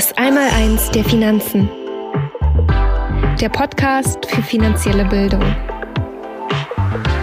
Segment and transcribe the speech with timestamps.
[0.00, 1.68] Das Einmaleins der Finanzen.
[3.38, 5.42] Der Podcast für finanzielle Bildung.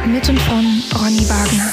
[0.05, 1.71] Mit und von Ronny Wagner.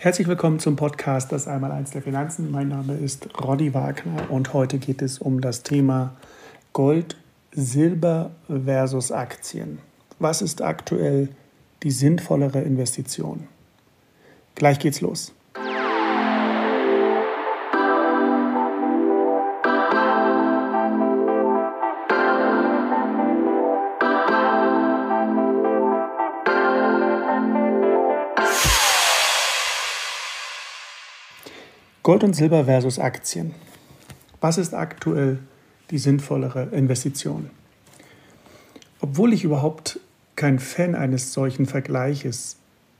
[0.00, 2.50] Herzlich willkommen zum Podcast Das Einmaleins der Finanzen.
[2.50, 6.16] Mein Name ist Ronny Wagner und heute geht es um das Thema
[6.72, 7.16] Gold
[7.52, 9.80] Silber versus Aktien.
[10.20, 11.30] Was ist aktuell
[11.82, 13.48] die sinnvollere Investition?
[14.54, 15.32] Gleich geht's los.
[32.04, 33.54] Gold und Silber versus Aktien.
[34.40, 35.40] Was ist aktuell
[35.90, 37.50] die sinnvollere Investition.
[39.00, 40.00] Obwohl ich überhaupt
[40.36, 42.56] kein Fan eines solchen Vergleiches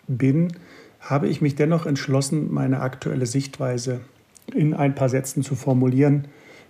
[0.09, 0.53] bin,
[1.01, 4.01] habe ich mich dennoch entschlossen, meine aktuelle Sichtweise
[4.55, 6.29] in ein paar Sätzen zu formulieren.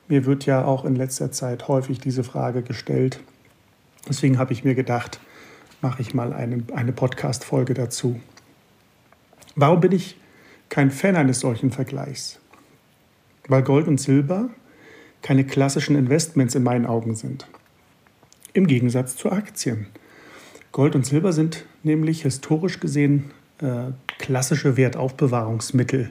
[0.08, 3.20] Mir wird ja auch in letzter Zeit häufig diese Frage gestellt.
[4.08, 5.20] Deswegen habe ich mir gedacht,
[5.80, 8.20] mache ich mal eine, eine Podcast-Folge dazu.
[9.56, 10.16] Warum bin ich
[10.68, 12.38] kein Fan eines solchen Vergleichs?
[13.48, 14.50] Weil Gold und Silber
[15.22, 17.46] keine klassischen Investments in meinen Augen sind.
[18.52, 19.86] Im Gegensatz zu Aktien.
[20.72, 26.10] Gold und Silber sind nämlich historisch gesehen äh, klassische Wertaufbewahrungsmittel.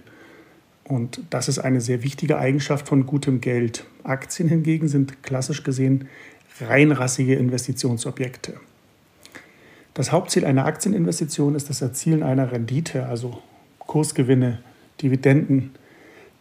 [0.84, 3.86] Und das ist eine sehr wichtige Eigenschaft von gutem Geld.
[4.04, 6.08] Aktien hingegen sind klassisch gesehen
[6.62, 8.56] reinrassige Investitionsobjekte.
[9.94, 13.42] Das Hauptziel einer Aktieninvestition ist das Erzielen einer Rendite, also
[13.80, 14.60] Kursgewinne,
[15.02, 15.72] Dividenden.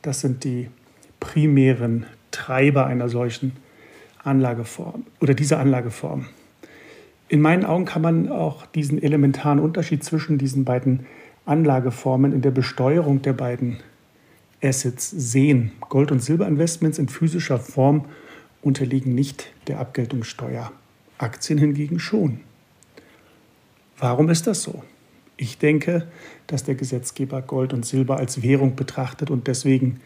[0.03, 0.69] Das sind die
[1.21, 2.07] primären
[2.39, 3.57] Treiber einer solchen
[4.23, 6.27] Anlageform oder dieser Anlageform.
[7.29, 11.07] In meinen Augen kann man auch diesen elementaren Unterschied zwischen diesen beiden
[11.47, 13.79] Anlageformen in der Besteuerung der beiden
[14.63, 15.73] Assets sehen.
[15.81, 18.05] Gold- und Silberinvestments in physischer Form
[18.63, 20.71] unterliegen nicht der Abgeltungssteuer,
[21.19, 22.41] Aktien hingegen schon.
[23.99, 24.85] Warum ist das so?
[25.37, 26.07] Ich denke,
[26.47, 30.01] dass der Gesetzgeber Gold und Silber als Währung betrachtet und deswegen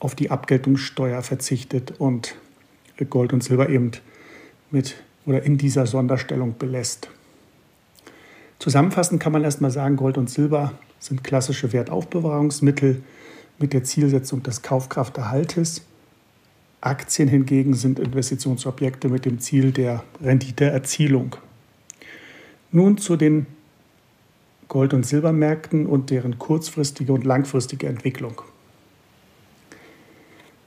[0.00, 2.34] auf die Abgeltungssteuer verzichtet und
[3.08, 3.92] Gold und Silber eben
[4.70, 4.96] mit
[5.26, 7.08] oder in dieser Sonderstellung belässt.
[8.58, 13.02] Zusammenfassend kann man erstmal sagen, Gold und Silber sind klassische Wertaufbewahrungsmittel
[13.58, 15.82] mit der Zielsetzung des Kaufkrafterhaltes.
[16.80, 21.36] Aktien hingegen sind Investitionsobjekte mit dem Ziel der Renditeerzielung.
[22.72, 23.46] Nun zu den
[24.68, 28.42] Gold- und Silbermärkten und deren kurzfristige und langfristige Entwicklung.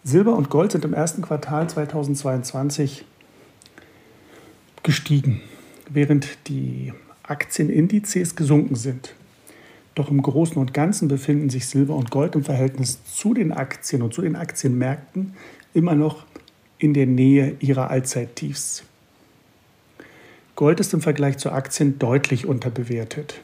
[0.06, 3.06] Silber und Gold sind im ersten Quartal 2022
[4.84, 5.40] gestiegen,
[5.90, 6.92] während die
[7.24, 9.16] Aktienindizes gesunken sind.
[9.96, 14.02] Doch im Großen und Ganzen befinden sich Silber und Gold im Verhältnis zu den Aktien
[14.02, 15.36] und zu den Aktienmärkten
[15.74, 16.26] immer noch
[16.80, 18.84] in der Nähe ihrer Allzeittiefs.
[20.56, 23.42] Gold ist im Vergleich zu Aktien deutlich unterbewertet.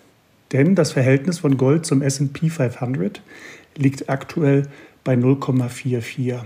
[0.51, 3.21] Denn das Verhältnis von Gold zum SP 500
[3.75, 4.67] liegt aktuell
[5.03, 6.41] bei 0,44.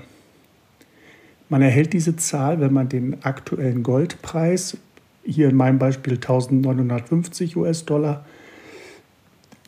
[1.50, 4.78] Man erhält diese Zahl, wenn man den aktuellen Goldpreis,
[5.24, 8.26] hier in meinem Beispiel 1950 US-Dollar,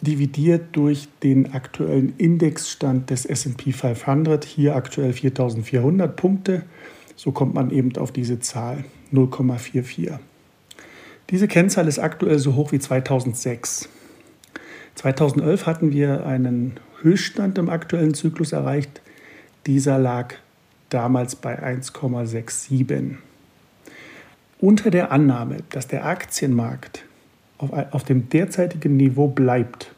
[0.02, 6.64] dividiert durch den aktuellen Indexstand des SP 500, hier aktuell 4400 Punkte.
[7.16, 10.20] So kommt man eben auf diese Zahl 0,44.
[11.30, 13.90] Diese Kennzahl ist aktuell so hoch wie 2006.
[14.96, 19.00] 2011 hatten wir einen Höchststand im aktuellen Zyklus erreicht.
[19.68, 20.34] Dieser lag
[20.90, 23.18] damals bei 1,67.
[24.60, 27.06] Unter der Annahme, dass der Aktienmarkt
[27.60, 29.92] auf, auf dem derzeitigen Niveau bleibt,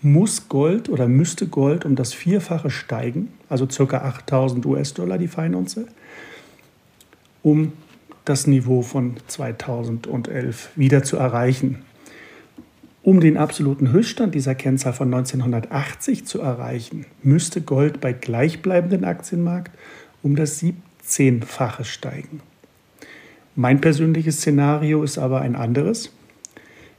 [0.00, 3.98] muss Gold oder müsste Gold um das Vierfache steigen, also ca.
[3.98, 5.88] 8000 US-Dollar die Feinunze,
[7.42, 7.72] um
[8.24, 11.82] das Niveau von 2011 wieder zu erreichen.
[13.08, 19.72] Um den absoluten Höchststand dieser Kennzahl von 1980 zu erreichen, müsste Gold bei gleichbleibenden Aktienmarkt
[20.22, 22.42] um das 17-fache steigen.
[23.56, 26.12] Mein persönliches Szenario ist aber ein anderes.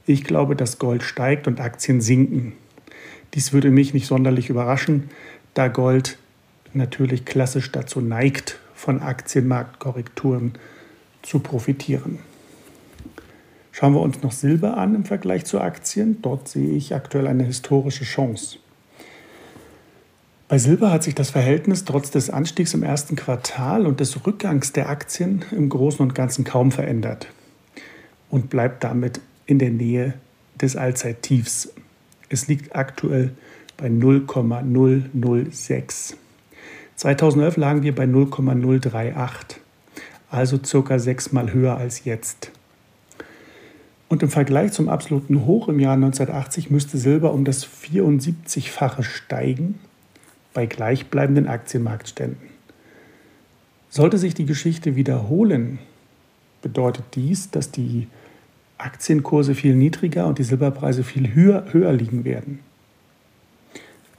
[0.04, 2.54] Ich glaube, dass Gold steigt und Aktien sinken.
[3.34, 5.10] Dies würde mich nicht sonderlich überraschen,
[5.54, 6.18] da Gold
[6.74, 10.54] natürlich klassisch dazu neigt, von Aktienmarktkorrekturen
[11.22, 12.18] zu profitieren.
[13.72, 16.20] Schauen wir uns noch Silber an im Vergleich zu Aktien.
[16.22, 18.58] Dort sehe ich aktuell eine historische Chance.
[20.48, 24.72] Bei Silber hat sich das Verhältnis trotz des Anstiegs im ersten Quartal und des Rückgangs
[24.72, 27.28] der Aktien im Großen und Ganzen kaum verändert.
[28.30, 30.14] und bleibt damit in der Nähe
[30.60, 31.72] des Allzeittiefs.
[32.28, 33.32] Es liegt aktuell
[33.76, 36.16] bei 0,006.
[36.96, 39.60] 2011 lagen wir bei 0,038,
[40.30, 42.50] also circa sechsmal höher als jetzt.
[44.10, 49.78] Und im Vergleich zum absoluten Hoch im Jahr 1980 müsste Silber um das 74-fache steigen
[50.52, 52.48] bei gleichbleibenden Aktienmarktständen.
[53.88, 55.78] Sollte sich die Geschichte wiederholen,
[56.60, 58.08] bedeutet dies, dass die
[58.78, 62.58] Aktienkurse viel niedriger und die Silberpreise viel höher, höher liegen werden.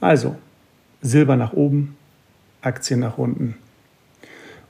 [0.00, 0.36] Also
[1.02, 1.96] Silber nach oben,
[2.62, 3.56] Aktien nach unten.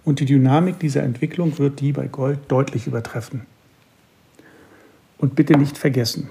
[0.05, 3.52] Und die Dynamik dieser Entwicklung wird die bei Gold deutlich übertreffen.
[5.23, 6.29] Und bitte nicht vergessen,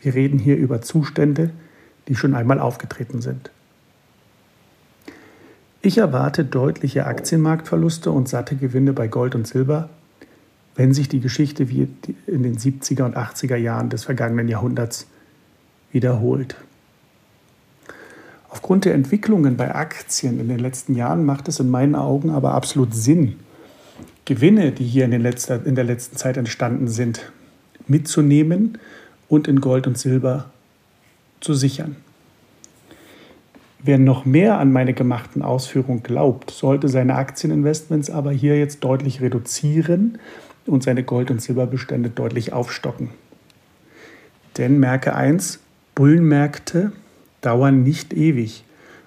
[0.00, 1.50] wir reden hier über Zustände,
[2.08, 3.50] die schon einmal aufgetreten sind.
[5.82, 9.90] Ich erwarte deutliche Aktienmarktverluste und satte Gewinne bei Gold und Silber,
[10.76, 11.88] wenn sich die Geschichte wie
[12.26, 15.08] in den 70er und 80er Jahren des vergangenen Jahrhunderts
[15.90, 16.56] wiederholt.
[18.48, 22.54] Aufgrund der Entwicklungen bei Aktien in den letzten Jahren macht es in meinen Augen aber
[22.54, 23.36] absolut Sinn,
[24.24, 27.30] Gewinne, die hier in, letzter, in der letzten Zeit entstanden sind,
[27.92, 28.78] mitzunehmen
[29.28, 30.50] und in Gold und Silber
[31.40, 31.96] zu sichern.
[33.84, 39.20] Wer noch mehr an meine gemachten Ausführungen glaubt, sollte seine Aktieninvestments aber hier jetzt deutlich
[39.20, 40.18] reduzieren
[40.66, 43.10] und seine Gold- und Silberbestände deutlich aufstocken.
[44.56, 45.60] Denn merke eins,
[45.94, 46.92] Bullenmärkte
[47.40, 48.64] dauern nicht ewig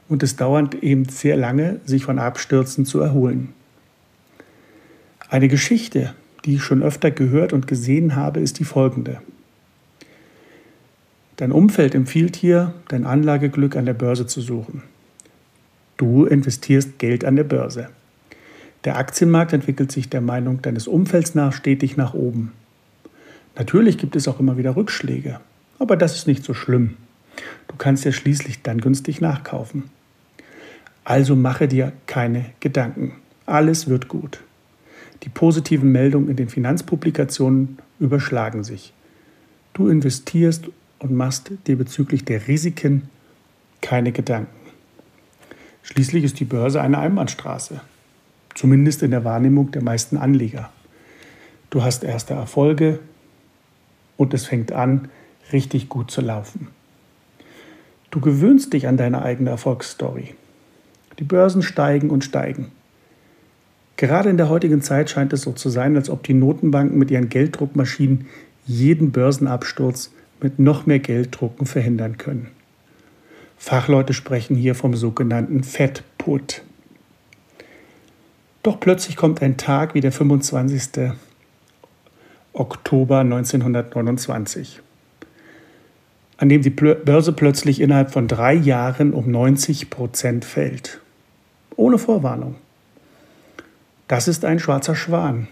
[0.09, 3.53] und es dauert eben sehr lange, sich von Abstürzen zu erholen.
[5.29, 6.13] Eine Geschichte,
[6.45, 9.19] die ich schon öfter gehört und gesehen habe, ist die folgende.
[11.38, 14.83] Dein Umfeld empfiehlt dir, dein Anlageglück an der Börse zu suchen.
[15.97, 17.89] Du investierst Geld an der Börse.
[18.86, 22.51] Der Aktienmarkt entwickelt sich der Meinung deines Umfelds nach stetig nach oben.
[23.57, 25.39] Natürlich gibt es auch immer wieder Rückschläge,
[25.80, 26.95] aber das ist nicht so schlimm.
[27.68, 29.86] Du kannst ja schließlich dann günstig nachkaufen.
[31.03, 33.13] Also mache dir keine Gedanken.
[33.45, 34.39] Alles wird gut.
[35.23, 38.94] Die positiven Meldungen in den Finanzpublikationen überschlagen sich.
[39.73, 40.69] Du investierst
[41.00, 43.09] und machst dir bezüglich der Risiken
[43.81, 44.53] keine Gedanken.
[45.83, 47.81] Schließlich ist die Börse eine Einbahnstraße,
[48.56, 50.71] zumindest in der Wahrnehmung der meisten Anleger.
[51.69, 53.00] Du hast erste Erfolge
[54.18, 55.09] und es fängt an,
[55.51, 56.69] richtig gut zu laufen.
[58.11, 60.35] Du gewöhnst dich an deine eigene Erfolgsstory.
[61.19, 62.71] Die Börsen steigen und steigen.
[63.97, 67.12] Gerade in der heutigen Zeit scheint es so zu sein, als ob die Notenbanken mit
[67.12, 68.27] ihren Gelddruckmaschinen
[68.65, 70.12] jeden Börsenabsturz
[70.42, 72.47] mit noch mehr Gelddrucken verhindern können.
[73.57, 76.62] Fachleute sprechen hier vom sogenannten Fed Put.
[78.63, 81.12] Doch plötzlich kommt ein Tag wie der 25.
[82.51, 84.81] Oktober 1929,
[86.38, 91.00] an dem die Börse plötzlich innerhalb von drei Jahren um 90 Prozent fällt.
[91.75, 92.56] Ohne Vorwarnung.
[94.07, 95.48] Das ist ein schwarzer Schwan.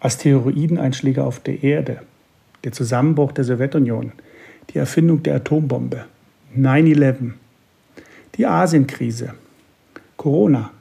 [0.00, 2.00] Asteroideneinschläge auf der Erde,
[2.64, 4.12] der Zusammenbruch der Sowjetunion,
[4.70, 6.04] die Erfindung der Atombombe,
[6.56, 7.34] 9-11,
[8.34, 9.34] die Asienkrise,
[10.16, 10.72] Corona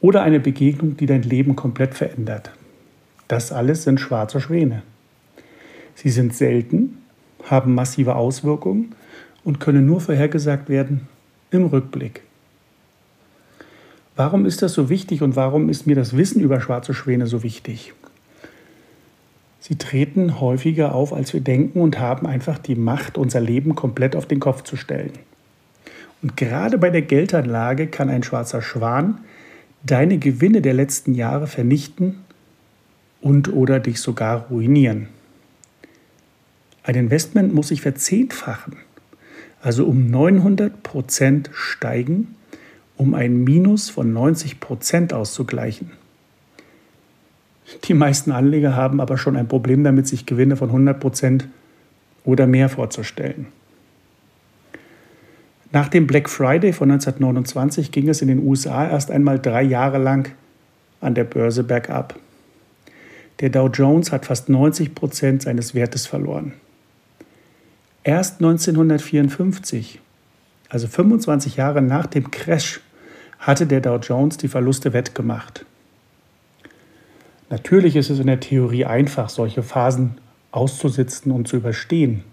[0.00, 2.50] oder eine Begegnung, die dein Leben komplett verändert.
[3.28, 4.82] Das alles sind schwarze Schwäne.
[5.94, 7.02] Sie sind selten,
[7.44, 8.94] haben massive Auswirkungen
[9.44, 11.06] und können nur vorhergesagt werden
[11.50, 12.25] im Rückblick.
[14.16, 17.42] Warum ist das so wichtig und warum ist mir das Wissen über schwarze Schwäne so
[17.42, 17.92] wichtig?
[19.60, 24.16] Sie treten häufiger auf, als wir denken und haben einfach die Macht, unser Leben komplett
[24.16, 25.12] auf den Kopf zu stellen.
[26.22, 29.18] Und gerade bei der Geldanlage kann ein schwarzer Schwan
[29.82, 32.16] deine Gewinne der letzten Jahre vernichten
[33.20, 35.08] und oder dich sogar ruinieren.
[36.82, 38.76] Ein Investment muss sich verzehnfachen,
[39.60, 42.36] also um 900 Prozent steigen,
[42.96, 45.90] um ein Minus von 90 Prozent auszugleichen.
[47.84, 51.48] Die meisten Anleger haben aber schon ein Problem damit, sich Gewinne von 100 Prozent
[52.24, 53.46] oder mehr vorzustellen.
[55.72, 59.98] Nach dem Black Friday von 1929 ging es in den USA erst einmal drei Jahre
[59.98, 60.30] lang
[61.00, 62.18] an der Börse bergab.
[63.40, 66.54] Der Dow Jones hat fast 90 Prozent seines Wertes verloren.
[68.04, 70.00] Erst 1954,
[70.68, 72.80] also 25 Jahre nach dem Crash,
[73.38, 75.64] hatte der Dow Jones die Verluste wettgemacht.
[77.50, 80.18] Natürlich ist es in der Theorie einfach, solche Phasen
[80.50, 82.24] auszusitzen und zu überstehen,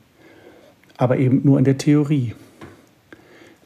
[0.97, 2.33] aber eben nur in der Theorie.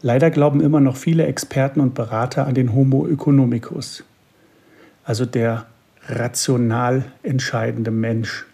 [0.02, 4.04] Leider glauben immer noch viele Experten und Berater an den Homo economicus,
[5.06, 5.68] also der
[6.08, 8.46] rational entscheidende Mensch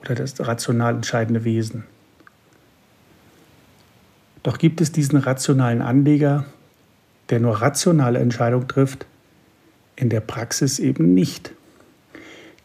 [0.00, 1.84] oder das rational entscheidende Wesen.
[4.44, 6.44] Doch gibt es diesen rationalen Anleger,
[7.30, 9.06] der nur rationale Entscheidungen trifft,
[9.96, 11.52] in der Praxis eben nicht.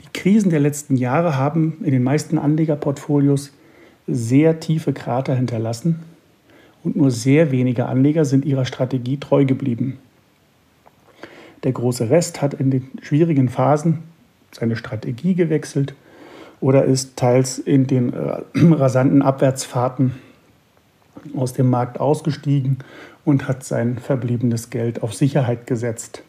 [0.01, 3.53] Die Krisen der letzten Jahre haben in den meisten Anlegerportfolios
[4.07, 6.01] sehr tiefe Krater hinterlassen
[6.83, 10.00] und nur sehr wenige Anleger sind ihrer Strategie treu geblieben.
[11.63, 14.00] Der große Rest hat in den schwierigen Phasen
[14.51, 15.93] seine Strategie gewechselt
[16.59, 20.15] oder ist teils in den äh, rasanten Abwärtsfahrten
[21.35, 22.77] aus dem Markt ausgestiegen
[23.25, 26.23] und hat sein verbliebenes Geld auf Sicherheit gesetzt.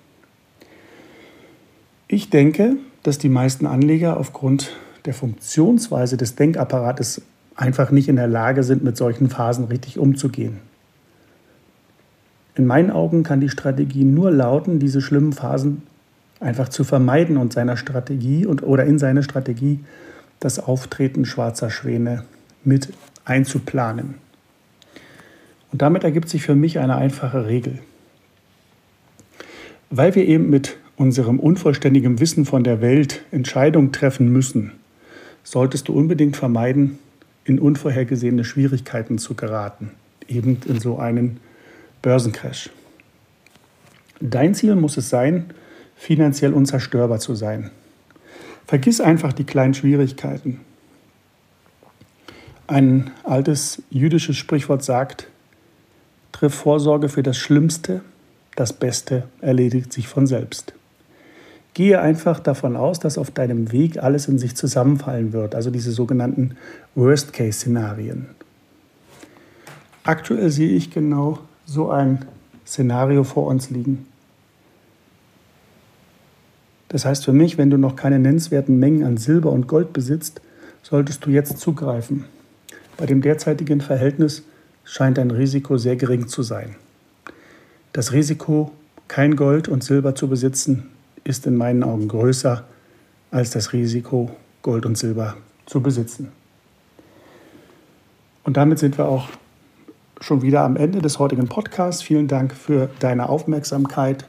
[2.08, 4.72] Ich denke, dass die meisten Anleger aufgrund
[5.04, 7.22] der Funktionsweise des Denkapparates
[7.56, 10.58] einfach nicht in der Lage sind, mit solchen Phasen richtig umzugehen.
[12.54, 15.82] In meinen Augen kann die Strategie nur lauten, diese schlimmen Phasen
[16.40, 19.80] einfach zu vermeiden und seiner Strategie und, oder in seine Strategie
[20.40, 22.24] das Auftreten schwarzer Schwäne
[22.64, 22.92] mit
[23.24, 24.14] einzuplanen.
[25.72, 27.78] Und damit ergibt sich für mich eine einfache Regel.
[29.90, 34.72] Weil wir eben mit unserem unvollständigen Wissen von der Welt Entscheidungen treffen müssen,
[35.42, 36.98] solltest du unbedingt vermeiden,
[37.44, 39.92] in unvorhergesehene Schwierigkeiten zu geraten,
[40.28, 41.40] eben in so einen
[42.02, 42.70] Börsencrash.
[44.20, 45.46] Dein Ziel muss es sein,
[45.96, 47.70] finanziell unzerstörbar zu sein.
[48.66, 50.60] Vergiss einfach die kleinen Schwierigkeiten.
[52.66, 55.29] Ein altes jüdisches Sprichwort sagt,
[56.40, 58.00] triff Vorsorge für das Schlimmste,
[58.56, 60.72] das Beste erledigt sich von selbst.
[61.74, 65.92] Gehe einfach davon aus, dass auf deinem Weg alles in sich zusammenfallen wird, also diese
[65.92, 66.56] sogenannten
[66.94, 68.28] Worst-Case-Szenarien.
[70.02, 72.24] Aktuell sehe ich genau so ein
[72.66, 74.06] Szenario vor uns liegen.
[76.88, 80.40] Das heißt für mich, wenn du noch keine nennenswerten Mengen an Silber und Gold besitzt,
[80.82, 82.24] solltest du jetzt zugreifen.
[82.96, 84.42] Bei dem derzeitigen Verhältnis
[84.90, 86.74] scheint dein Risiko sehr gering zu sein.
[87.92, 88.72] Das Risiko,
[89.06, 90.90] kein Gold und Silber zu besitzen,
[91.22, 92.64] ist in meinen Augen größer
[93.30, 94.30] als das Risiko,
[94.62, 96.32] Gold und Silber zu besitzen.
[98.42, 99.28] Und damit sind wir auch
[100.20, 102.02] schon wieder am Ende des heutigen Podcasts.
[102.02, 104.26] Vielen Dank für deine Aufmerksamkeit.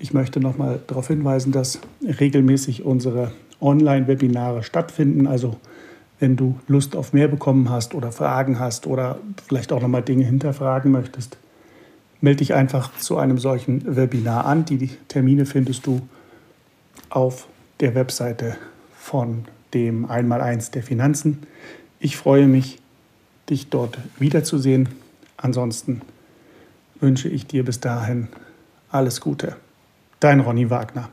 [0.00, 3.30] Ich möchte nochmal darauf hinweisen, dass regelmäßig unsere
[3.60, 5.28] Online-Webinare stattfinden.
[5.28, 5.60] Also
[6.22, 10.24] wenn du Lust auf mehr bekommen hast oder Fragen hast oder vielleicht auch nochmal Dinge
[10.24, 11.36] hinterfragen möchtest,
[12.20, 14.64] melde dich einfach zu einem solchen Webinar an.
[14.64, 16.00] Die Termine findest du
[17.10, 17.48] auf
[17.80, 18.56] der Webseite
[18.96, 21.42] von dem Einmaleins der Finanzen.
[21.98, 22.78] Ich freue mich,
[23.50, 24.90] dich dort wiederzusehen.
[25.36, 26.02] Ansonsten
[27.00, 28.28] wünsche ich dir bis dahin
[28.90, 29.56] alles Gute.
[30.20, 31.08] Dein Ronny Wagner.